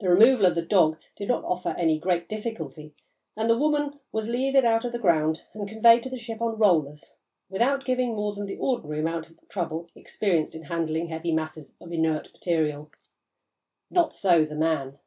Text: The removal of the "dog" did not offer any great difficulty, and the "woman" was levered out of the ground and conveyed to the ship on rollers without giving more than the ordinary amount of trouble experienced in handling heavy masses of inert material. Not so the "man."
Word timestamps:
The 0.00 0.08
removal 0.08 0.46
of 0.46 0.54
the 0.54 0.62
"dog" 0.62 0.96
did 1.14 1.28
not 1.28 1.44
offer 1.44 1.74
any 1.76 1.98
great 1.98 2.30
difficulty, 2.30 2.94
and 3.36 3.50
the 3.50 3.58
"woman" 3.58 4.00
was 4.10 4.30
levered 4.30 4.64
out 4.64 4.86
of 4.86 4.92
the 4.92 4.98
ground 4.98 5.42
and 5.52 5.68
conveyed 5.68 6.02
to 6.04 6.08
the 6.08 6.16
ship 6.16 6.40
on 6.40 6.56
rollers 6.56 7.14
without 7.50 7.84
giving 7.84 8.16
more 8.16 8.32
than 8.32 8.46
the 8.46 8.56
ordinary 8.56 9.00
amount 9.00 9.28
of 9.28 9.38
trouble 9.50 9.90
experienced 9.94 10.54
in 10.54 10.62
handling 10.62 11.08
heavy 11.08 11.34
masses 11.34 11.76
of 11.78 11.92
inert 11.92 12.32
material. 12.32 12.90
Not 13.90 14.14
so 14.14 14.46
the 14.46 14.54
"man." 14.54 14.98